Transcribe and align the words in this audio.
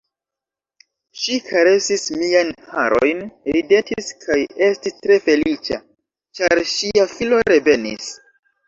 Ŝi 1.23 1.35
karesis 1.49 2.07
miajn 2.21 2.49
harojn, 2.71 3.21
ridetis 3.59 4.11
kaj 4.27 4.41
estis 4.71 4.99
tre 5.05 5.23
feliĉa, 5.29 5.81
ĉar 6.41 6.61
ŝia 6.75 7.11
filo 7.17 7.47
revenis. 7.57 8.13